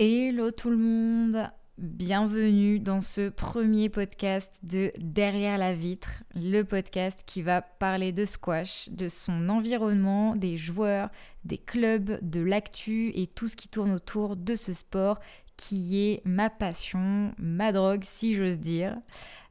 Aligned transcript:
Hello 0.00 0.52
tout 0.52 0.70
le 0.70 0.76
monde, 0.76 1.50
bienvenue 1.76 2.78
dans 2.78 3.00
ce 3.00 3.30
premier 3.30 3.88
podcast 3.88 4.52
de 4.62 4.92
Derrière 4.98 5.58
la 5.58 5.74
vitre, 5.74 6.22
le 6.36 6.62
podcast 6.62 7.24
qui 7.26 7.42
va 7.42 7.62
parler 7.62 8.12
de 8.12 8.24
squash, 8.24 8.90
de 8.90 9.08
son 9.08 9.48
environnement, 9.48 10.36
des 10.36 10.56
joueurs, 10.56 11.10
des 11.44 11.58
clubs, 11.58 12.16
de 12.22 12.38
l'actu 12.38 13.10
et 13.14 13.26
tout 13.26 13.48
ce 13.48 13.56
qui 13.56 13.66
tourne 13.66 13.90
autour 13.90 14.36
de 14.36 14.54
ce 14.54 14.72
sport 14.72 15.18
qui 15.56 15.98
est 16.00 16.22
ma 16.24 16.48
passion, 16.48 17.34
ma 17.36 17.72
drogue 17.72 18.04
si 18.04 18.36
j'ose 18.36 18.60
dire. 18.60 18.96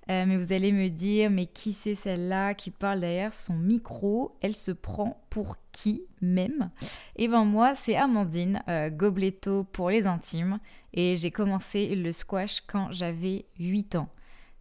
Euh, 0.09 0.25
mais 0.25 0.37
vous 0.37 0.53
allez 0.53 0.71
me 0.71 0.87
dire, 0.89 1.29
mais 1.29 1.45
qui 1.47 1.73
c'est 1.73 1.95
celle-là 1.95 2.53
qui 2.53 2.71
parle 2.71 3.01
derrière 3.01 3.33
son 3.33 3.53
micro? 3.53 4.37
Elle 4.41 4.55
se 4.55 4.71
prend 4.71 5.21
pour 5.29 5.57
qui 5.71 6.03
même? 6.21 6.71
Et 7.15 7.25
eh 7.25 7.27
ben 7.27 7.43
moi, 7.43 7.75
c'est 7.75 7.95
Amandine, 7.95 8.63
euh, 8.69 8.89
Gobletto 8.89 9.65
pour 9.65 9.89
les 9.89 10.07
intimes. 10.07 10.59
Et 10.93 11.17
j'ai 11.17 11.31
commencé 11.31 11.95
le 11.95 12.11
squash 12.11 12.61
quand 12.61 12.91
j'avais 12.91 13.45
8 13.59 13.95
ans. 13.97 14.09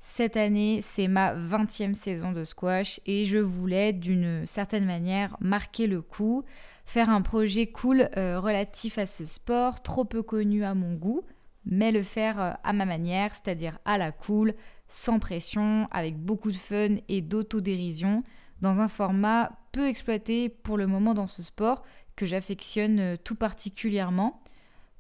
Cette 0.01 0.37
année, 0.37 0.81
c'est 0.83 1.09
ma 1.09 1.35
20e 1.35 1.95
saison 1.95 2.31
de 2.31 2.45
squash 2.45 3.01
et 3.07 3.25
je 3.25 3.39
voulais 3.39 3.93
d'une 3.93 4.47
certaine 4.47 4.85
manière 4.85 5.37
marquer 5.41 5.89
le 5.89 6.01
coup, 6.01 6.45
faire 6.85 7.11
un 7.11 7.23
projet 7.23 7.67
cool 7.67 8.09
euh, 8.17 8.39
relatif 8.39 8.99
à 8.99 9.07
ce 9.07 9.25
sport, 9.25 9.83
trop 9.83 10.05
peu 10.05 10.23
connu 10.23 10.65
à 10.65 10.75
mon 10.75 10.95
goût, 10.95 11.23
mais 11.67 11.93
le 11.93 12.03
faire 12.03 12.59
à 12.63 12.73
ma 12.73 12.87
manière, 12.87 13.35
c'est-à-dire 13.35 13.79
à 13.85 13.99
la 13.99 14.13
cool, 14.13 14.55
sans 14.89 15.19
pression, 15.19 15.89
avec 15.91 16.17
beaucoup 16.17 16.51
de 16.51 16.57
fun 16.57 16.97
et 17.09 17.21
d'autodérision, 17.21 18.23
dans 18.63 18.81
un 18.81 18.89
format 18.89 19.53
peu 19.73 19.87
exploité 19.87 20.49
pour 20.49 20.79
le 20.79 20.87
moment 20.87 21.15
dans 21.15 21.27
ce 21.27 21.43
sport 21.43 21.83
que 22.15 22.25
j'affectionne 22.27 22.99
euh, 22.99 23.17
tout 23.23 23.35
particulièrement 23.35 24.41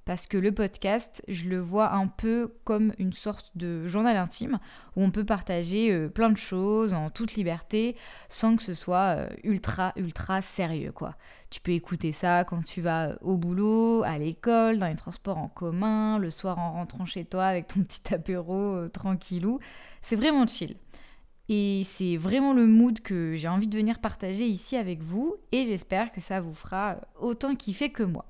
parce 0.06 0.28
que 0.28 0.38
le 0.38 0.52
podcast, 0.52 1.20
je 1.26 1.48
le 1.48 1.58
vois 1.58 1.92
un 1.92 2.06
peu 2.06 2.54
comme 2.62 2.94
une 2.98 3.12
sorte 3.12 3.50
de 3.56 3.88
journal 3.88 4.16
intime 4.16 4.60
où 4.94 5.02
on 5.02 5.10
peut 5.10 5.24
partager 5.24 5.92
euh, 5.92 6.08
plein 6.08 6.30
de 6.30 6.36
choses 6.36 6.94
en 6.94 7.10
toute 7.10 7.34
liberté 7.34 7.96
sans 8.28 8.54
que 8.54 8.62
ce 8.62 8.72
soit 8.72 9.16
euh, 9.16 9.28
ultra 9.42 9.92
ultra 9.96 10.40
sérieux 10.40 10.92
quoi. 10.92 11.16
Tu 11.50 11.60
peux 11.60 11.72
écouter 11.72 12.12
ça 12.12 12.44
quand 12.44 12.64
tu 12.64 12.80
vas 12.80 13.08
euh, 13.08 13.16
au 13.20 13.36
boulot, 13.36 14.04
à 14.04 14.16
l'école, 14.16 14.78
dans 14.78 14.86
les 14.86 14.94
transports 14.94 15.38
en 15.38 15.48
commun, 15.48 16.18
le 16.18 16.30
soir 16.30 16.60
en 16.60 16.72
rentrant 16.72 17.04
chez 17.04 17.24
toi 17.24 17.44
avec 17.44 17.66
ton 17.66 17.82
petit 17.82 18.14
apéro 18.14 18.88
tranquillou. 18.88 19.58
C'est 20.02 20.16
vraiment 20.16 20.46
chill. 20.46 20.76
Et 21.48 21.82
c'est 21.84 22.16
vraiment 22.16 22.52
le 22.52 22.66
mood 22.66 23.00
que 23.00 23.34
j'ai 23.34 23.48
envie 23.48 23.68
de 23.68 23.76
venir 23.76 23.98
partager 23.98 24.46
ici 24.46 24.76
avec 24.76 25.02
vous 25.02 25.34
et 25.50 25.64
j'espère 25.64 26.12
que 26.12 26.20
ça 26.20 26.40
vous 26.40 26.54
fera 26.54 26.96
autant 27.18 27.56
kiffer 27.56 27.90
que 27.90 28.04
moi. 28.04 28.24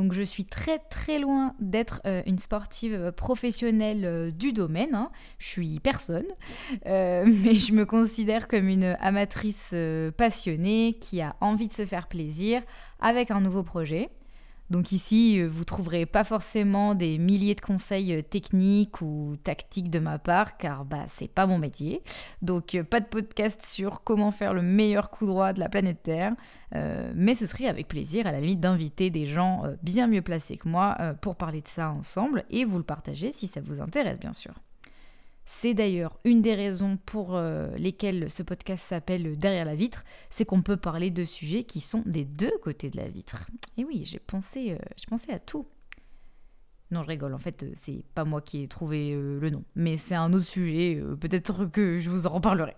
Donc 0.00 0.14
je 0.14 0.22
suis 0.22 0.46
très 0.46 0.78
très 0.78 1.18
loin 1.18 1.54
d'être 1.60 2.00
euh, 2.06 2.22
une 2.24 2.38
sportive 2.38 2.94
euh, 2.94 3.12
professionnelle 3.12 4.06
euh, 4.06 4.30
du 4.30 4.54
domaine. 4.54 4.94
Hein. 4.94 5.10
Je 5.38 5.46
suis 5.46 5.78
personne, 5.78 6.24
mais 6.86 7.54
je 7.54 7.74
me 7.74 7.84
considère 7.84 8.48
comme 8.48 8.68
une 8.68 8.96
amatrice 9.00 9.74
passionnée 10.16 10.96
qui 10.98 11.20
a 11.20 11.36
envie 11.42 11.68
de 11.68 11.74
se 11.74 11.84
faire 11.84 12.08
plaisir 12.08 12.62
avec 12.98 13.30
un 13.30 13.42
nouveau 13.42 13.62
projet. 13.62 14.08
Donc 14.70 14.92
ici, 14.92 15.40
euh, 15.40 15.48
vous 15.48 15.64
trouverez 15.64 16.06
pas 16.06 16.22
forcément 16.22 16.94
des 16.94 17.18
milliers 17.18 17.56
de 17.56 17.60
conseils 17.60 18.14
euh, 18.14 18.22
techniques 18.22 19.00
ou 19.02 19.36
tactiques 19.42 19.90
de 19.90 19.98
ma 19.98 20.18
part, 20.18 20.56
car 20.56 20.84
bah 20.84 21.04
c'est 21.08 21.28
pas 21.28 21.46
mon 21.46 21.58
métier. 21.58 22.02
Donc 22.40 22.76
euh, 22.76 22.84
pas 22.84 23.00
de 23.00 23.06
podcast 23.06 23.66
sur 23.66 24.04
comment 24.04 24.30
faire 24.30 24.54
le 24.54 24.62
meilleur 24.62 25.10
coup 25.10 25.26
droit 25.26 25.52
de 25.52 25.60
la 25.60 25.68
planète 25.68 26.02
Terre, 26.02 26.34
mais 27.14 27.34
ce 27.34 27.46
serait 27.46 27.66
avec 27.66 27.88
plaisir 27.88 28.26
à 28.26 28.32
la 28.32 28.40
limite 28.40 28.60
d'inviter 28.60 29.10
des 29.10 29.26
gens 29.26 29.64
bien 29.82 30.06
mieux 30.06 30.22
placés 30.22 30.56
que 30.56 30.68
moi 30.68 30.96
pour 31.20 31.36
parler 31.36 31.60
de 31.60 31.68
ça 31.68 31.90
ensemble 31.90 32.44
et 32.50 32.64
vous 32.64 32.78
le 32.78 32.84
partager 32.84 33.32
si 33.32 33.46
ça 33.46 33.60
vous 33.60 33.80
intéresse 33.80 34.18
bien 34.18 34.32
sûr. 34.32 34.54
C'est 35.52 35.74
d'ailleurs 35.74 36.16
une 36.24 36.42
des 36.42 36.54
raisons 36.54 36.96
pour 37.04 37.34
euh, 37.34 37.76
lesquelles 37.76 38.30
ce 38.30 38.44
podcast 38.44 38.86
s'appelle 38.86 39.36
Derrière 39.36 39.64
la 39.64 39.74
vitre, 39.74 40.04
c'est 40.30 40.44
qu'on 40.44 40.62
peut 40.62 40.76
parler 40.76 41.10
de 41.10 41.24
sujets 41.24 41.64
qui 41.64 41.80
sont 41.80 42.02
des 42.06 42.24
deux 42.24 42.56
côtés 42.62 42.88
de 42.88 42.96
la 42.96 43.08
vitre. 43.08 43.46
Et 43.76 43.84
oui, 43.84 44.04
j'ai 44.06 44.20
pensé, 44.20 44.72
euh, 44.72 45.34
à 45.34 45.38
tout. 45.40 45.66
Non, 46.92 47.02
je 47.02 47.08
rigole, 47.08 47.34
en 47.34 47.38
fait, 47.38 47.64
euh, 47.64 47.72
c'est 47.74 48.04
pas 48.14 48.24
moi 48.24 48.40
qui 48.40 48.62
ai 48.62 48.68
trouvé 48.68 49.10
le 49.12 49.50
nom, 49.50 49.64
mais 49.74 49.96
c'est 49.96 50.14
un 50.14 50.32
autre 50.32 50.46
sujet, 50.46 51.02
peut-être 51.20 51.66
que 51.66 51.98
je 51.98 52.10
vous 52.10 52.28
en 52.28 52.30
reparlerai. 52.30 52.76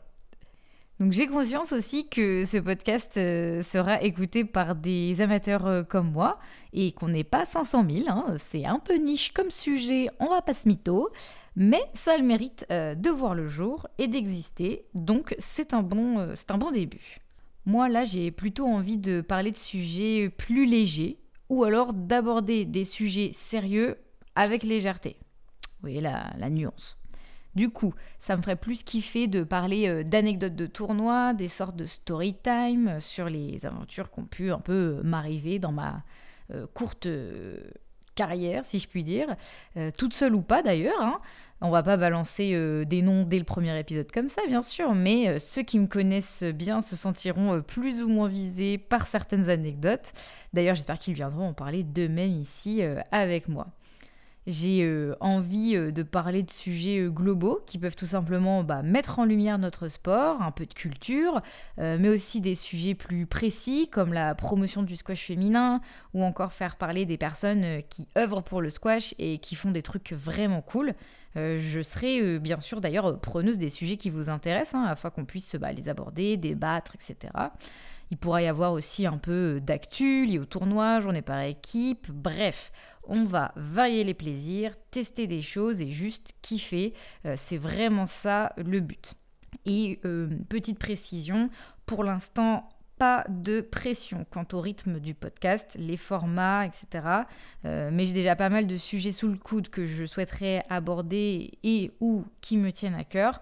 Donc 0.98 1.12
j'ai 1.12 1.26
conscience 1.26 1.72
aussi 1.72 2.08
que 2.08 2.44
ce 2.44 2.58
podcast 2.58 3.14
sera 3.14 4.02
écouté 4.02 4.44
par 4.44 4.76
des 4.76 5.20
amateurs 5.20 5.86
comme 5.88 6.12
moi 6.12 6.38
et 6.72 6.92
qu'on 6.92 7.08
n'est 7.08 7.24
pas 7.24 7.44
500 7.44 7.84
000, 7.88 8.04
hein. 8.08 8.34
c'est 8.38 8.64
un 8.64 8.78
peu 8.78 8.94
niche 8.94 9.32
comme 9.32 9.50
sujet, 9.50 10.08
on 10.20 10.28
va 10.28 10.42
pas 10.42 10.54
se 10.54 10.68
mytho. 10.68 11.10
Mais 11.54 11.82
ça 11.92 12.14
a 12.14 12.18
le 12.18 12.24
mérite 12.24 12.66
euh, 12.70 12.94
de 12.94 13.10
voir 13.10 13.34
le 13.34 13.46
jour 13.46 13.86
et 13.98 14.08
d'exister, 14.08 14.86
donc 14.94 15.34
c'est 15.38 15.74
un, 15.74 15.82
bon, 15.82 16.18
euh, 16.18 16.34
un 16.48 16.58
bon 16.58 16.70
début. 16.70 17.18
Moi 17.66 17.88
là 17.88 18.04
j'ai 18.04 18.30
plutôt 18.30 18.66
envie 18.66 18.96
de 18.96 19.20
parler 19.20 19.52
de 19.52 19.58
sujets 19.58 20.30
plus 20.30 20.64
légers, 20.64 21.18
ou 21.50 21.64
alors 21.64 21.92
d'aborder 21.92 22.64
des 22.64 22.84
sujets 22.84 23.30
sérieux 23.32 23.98
avec 24.34 24.62
légèreté. 24.62 25.16
Vous 25.20 25.88
voyez 25.88 26.00
la, 26.00 26.48
nuance. 26.48 26.96
Du 27.54 27.68
coup, 27.68 27.92
ça 28.18 28.36
me 28.36 28.42
ferait 28.42 28.56
plus 28.56 28.82
kiffer 28.82 29.26
de 29.26 29.42
parler 29.42 29.86
euh, 29.88 30.04
d'anecdotes 30.04 30.56
de 30.56 30.66
tournois, 30.66 31.34
des 31.34 31.48
sortes 31.48 31.76
de 31.76 31.84
story 31.84 32.34
time 32.42 32.98
sur 32.98 33.28
les 33.28 33.66
aventures 33.66 34.10
qui 34.10 34.20
ont 34.20 34.24
pu 34.24 34.50
un 34.50 34.60
peu 34.60 35.02
m'arriver 35.02 35.58
dans 35.58 35.72
ma 35.72 36.02
courte 36.74 37.08
carrière, 38.14 38.64
si 38.64 38.78
je 38.78 38.88
puis 38.88 39.04
dire, 39.04 39.34
euh, 39.76 39.90
toute 39.96 40.14
seule 40.14 40.34
ou 40.34 40.42
pas 40.42 40.62
d'ailleurs. 40.62 41.00
Hein. 41.00 41.20
On 41.60 41.70
va 41.70 41.82
pas 41.82 41.96
balancer 41.96 42.52
euh, 42.54 42.84
des 42.84 43.02
noms 43.02 43.22
dès 43.22 43.38
le 43.38 43.44
premier 43.44 43.78
épisode 43.78 44.10
comme 44.10 44.28
ça, 44.28 44.42
bien 44.48 44.62
sûr, 44.62 44.94
mais 44.94 45.28
euh, 45.28 45.38
ceux 45.38 45.62
qui 45.62 45.78
me 45.78 45.86
connaissent 45.86 46.42
bien 46.42 46.80
se 46.80 46.96
sentiront 46.96 47.62
plus 47.62 48.02
ou 48.02 48.08
moins 48.08 48.28
visés 48.28 48.78
par 48.78 49.06
certaines 49.06 49.48
anecdotes. 49.48 50.12
D'ailleurs, 50.52 50.74
j'espère 50.74 50.98
qu'ils 50.98 51.14
viendront 51.14 51.48
en 51.48 51.54
parler 51.54 51.84
d'eux-mêmes 51.84 52.32
ici 52.32 52.82
avec 53.10 53.48
moi. 53.48 53.68
J'ai 54.48 54.82
euh, 54.82 55.14
envie 55.20 55.76
euh, 55.76 55.92
de 55.92 56.02
parler 56.02 56.42
de 56.42 56.50
sujets 56.50 56.98
euh, 56.98 57.10
globaux 57.10 57.62
qui 57.64 57.78
peuvent 57.78 57.94
tout 57.94 58.06
simplement 58.06 58.64
bah, 58.64 58.82
mettre 58.82 59.20
en 59.20 59.24
lumière 59.24 59.56
notre 59.56 59.88
sport, 59.88 60.42
un 60.42 60.50
peu 60.50 60.66
de 60.66 60.74
culture, 60.74 61.40
mais 61.78 62.08
aussi 62.08 62.40
des 62.40 62.54
sujets 62.54 62.94
plus 62.94 63.26
précis 63.26 63.88
comme 63.90 64.12
la 64.12 64.34
promotion 64.34 64.82
du 64.82 64.96
squash 64.96 65.26
féminin 65.26 65.80
ou 66.14 66.22
encore 66.22 66.52
faire 66.52 66.76
parler 66.76 67.06
des 67.06 67.16
personnes 67.16 67.82
qui 67.88 68.08
œuvrent 68.16 68.42
pour 68.42 68.60
le 68.60 68.70
squash 68.70 69.14
et 69.18 69.38
qui 69.38 69.54
font 69.54 69.70
des 69.70 69.82
trucs 69.82 70.12
vraiment 70.12 70.62
cool. 70.62 70.94
je 71.34 71.80
serai 71.82 72.38
bien 72.38 72.60
sûr 72.60 72.80
d'ailleurs 72.80 73.18
preneuse 73.20 73.58
des 73.58 73.70
sujets 73.70 73.96
qui 73.96 74.10
vous 74.10 74.28
intéressent 74.28 74.74
hein, 74.74 74.84
afin 74.84 75.10
qu'on 75.10 75.24
puisse 75.24 75.56
bah, 75.56 75.72
les 75.72 75.88
aborder, 75.88 76.36
débattre, 76.36 76.94
etc. 76.94 77.32
Il 78.12 78.18
pourra 78.18 78.42
y 78.42 78.46
avoir 78.46 78.74
aussi 78.74 79.06
un 79.06 79.16
peu 79.16 79.58
d'actu 79.58 80.26
lié 80.26 80.38
au 80.38 80.44
tournoi, 80.44 81.00
journée 81.00 81.22
par 81.22 81.40
équipe, 81.40 82.10
bref, 82.10 82.70
on 83.04 83.24
va 83.24 83.52
varier 83.56 84.04
les 84.04 84.12
plaisirs, 84.12 84.74
tester 84.90 85.26
des 85.26 85.40
choses 85.40 85.80
et 85.80 85.90
juste 85.90 86.34
kiffer. 86.42 86.92
Euh, 87.24 87.36
c'est 87.38 87.56
vraiment 87.56 88.04
ça 88.04 88.52
le 88.58 88.80
but. 88.80 89.14
Et 89.64 89.98
euh, 90.04 90.28
petite 90.50 90.78
précision, 90.78 91.48
pour 91.86 92.04
l'instant, 92.04 92.68
pas 92.98 93.24
de 93.30 93.62
pression 93.62 94.26
quant 94.28 94.46
au 94.52 94.60
rythme 94.60 95.00
du 95.00 95.14
podcast, 95.14 95.74
les 95.78 95.96
formats, 95.96 96.66
etc. 96.66 97.06
Euh, 97.64 97.88
mais 97.90 98.04
j'ai 98.04 98.12
déjà 98.12 98.36
pas 98.36 98.50
mal 98.50 98.66
de 98.66 98.76
sujets 98.76 99.12
sous 99.12 99.28
le 99.28 99.38
coude 99.38 99.70
que 99.70 99.86
je 99.86 100.04
souhaiterais 100.04 100.66
aborder 100.68 101.52
et 101.62 101.92
ou 102.00 102.26
qui 102.42 102.58
me 102.58 102.72
tiennent 102.72 102.94
à 102.94 103.04
cœur. 103.04 103.40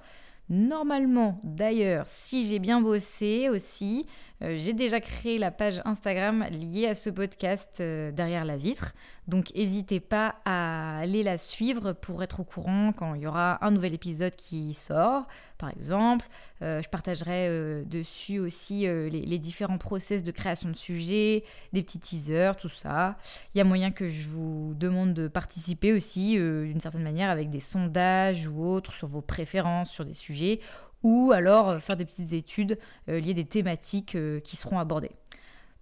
Normalement, 0.51 1.41
d'ailleurs, 1.45 2.09
si 2.09 2.45
j'ai 2.45 2.59
bien 2.59 2.81
bossé 2.81 3.49
aussi, 3.49 4.07
euh, 4.43 4.57
j'ai 4.59 4.73
déjà 4.73 5.01
créé 5.01 5.39
la 5.39 5.51
page 5.51 5.83
Instagram 5.85 6.47
liée 6.51 6.87
à 6.87 6.95
ce 6.95 7.11
podcast 7.11 7.79
euh, 7.81 8.11
derrière 8.11 8.45
la 8.45 8.57
vitre. 8.57 8.95
Donc 9.29 9.55
n'hésitez 9.55 10.01
pas 10.01 10.37
à 10.45 10.99
aller 10.99 11.23
la 11.23 11.37
suivre 11.37 11.93
pour 11.93 12.23
être 12.23 12.41
au 12.41 12.45
courant 12.45 12.93
quand 12.93 13.15
il 13.15 13.23
y 13.23 13.27
aura 13.27 13.65
un 13.65 13.71
nouvel 13.71 13.93
épisode 13.93 14.35
qui 14.35 14.73
sort, 14.73 15.27
par 15.59 15.71
exemple. 15.71 16.27
Euh, 16.63 16.83
je 16.83 16.89
partagerai 16.89 17.85
dessus 17.87 18.39
aussi 18.39 18.81
les, 18.81 19.11
les, 19.11 19.39
différents 19.39 19.79
process 19.79 20.23
de 20.23 20.31
création 20.31 20.69
de 20.69 20.77
sujets, 20.77 21.45
des 21.73 21.83
petits 21.83 22.01
teasers, 22.01 22.57
tout 22.57 22.69
ça. 22.69 23.17
Il 23.55 23.59
y 23.59 23.61
a 23.61 23.65
moyen 23.65 23.91
que 23.91 24.09
je 24.09 24.27
vous 24.27 24.75
demande 24.75 25.15
de 25.15 25.29
participer 25.29 25.93
aussi 25.93 26.37
d'une 26.37 26.81
certaine 26.81 27.03
manière 27.03 27.31
avec 27.31 27.51
des 27.51 27.61
sondages 27.61 28.47
ou 28.47 28.65
autres 28.65 28.93
sur 28.93 29.07
vos 29.07 29.23
préférences, 29.23 29.91
sur 29.91 30.05
des 30.05 30.13
sujets 30.13 30.61
ou 31.03 31.33
alors 31.33 31.71
euh, 31.71 31.79
faire 31.79 31.97
des 31.97 32.05
petites 32.05 32.33
études 32.33 32.79
euh, 33.09 33.21
liées 33.21 33.35
des 33.35 33.45
thématiques 33.45 34.15
euh, 34.15 34.41
qui 34.41 34.57
seront 34.57 34.79
abordées. 34.79 35.13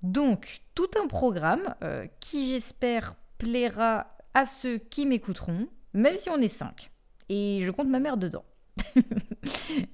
Donc, 0.02 0.60
tout 0.76 0.90
un 1.02 1.08
programme 1.08 1.74
qui, 2.20 2.50
j'espère, 2.50 3.16
plaira 3.36 4.16
à 4.32 4.46
ceux 4.46 4.78
qui 4.78 5.06
m'écouteront, 5.06 5.66
même 5.92 6.16
si 6.16 6.30
on 6.30 6.36
est 6.36 6.46
cinq. 6.46 6.92
Et 7.28 7.62
je 7.64 7.70
compte 7.72 7.88
ma 7.88 7.98
mère 7.98 8.16
dedans. 8.16 8.44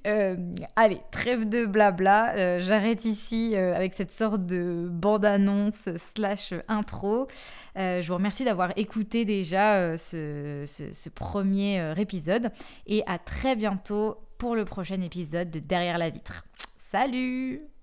Euh, 0.07 0.37
allez, 0.77 1.01
trêve 1.11 1.49
de 1.49 1.65
blabla. 1.65 2.35
Euh, 2.35 2.61
j'arrête 2.61 3.05
ici 3.05 3.55
avec 3.57 3.95
cette 3.95 4.13
sorte 4.13 4.47
de 4.47 4.89
bande-annonce 4.91 5.89
slash 5.97 6.55
intro. 6.69 7.29
je 7.77 8.07
vous 8.07 8.15
remercie 8.15 8.45
d'avoir 8.45 8.73
écouté 8.77 9.25
déjà 9.25 9.97
ce 9.97 11.09
premier 11.11 11.95
épisode 11.99 12.51
et 12.87 13.03
à 13.07 13.19
très 13.19 13.55
bientôt 13.57 14.19
pour 14.39 14.57
le 14.57 14.65
prochain 14.65 15.01
épisode 15.01 15.51
de 15.51 15.59
Derrière 15.59 15.99
la 15.99 16.11
vitre. 16.11 16.45
Salut 16.77 17.74